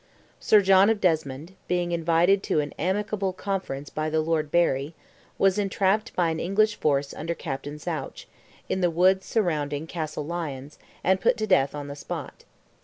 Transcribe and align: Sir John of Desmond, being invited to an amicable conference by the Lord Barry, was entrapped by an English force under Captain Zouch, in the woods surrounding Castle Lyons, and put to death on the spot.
Sir 0.39 0.61
John 0.61 0.89
of 0.89 0.99
Desmond, 0.99 1.53
being 1.67 1.91
invited 1.91 2.41
to 2.41 2.59
an 2.59 2.73
amicable 2.79 3.33
conference 3.33 3.91
by 3.91 4.09
the 4.09 4.19
Lord 4.19 4.49
Barry, 4.49 4.95
was 5.37 5.59
entrapped 5.59 6.15
by 6.15 6.31
an 6.31 6.39
English 6.39 6.73
force 6.75 7.13
under 7.13 7.35
Captain 7.35 7.77
Zouch, 7.77 8.25
in 8.67 8.81
the 8.81 8.89
woods 8.89 9.27
surrounding 9.27 9.85
Castle 9.85 10.25
Lyons, 10.25 10.79
and 11.03 11.21
put 11.21 11.37
to 11.37 11.45
death 11.45 11.75
on 11.75 11.87
the 11.87 11.95
spot. 11.95 12.45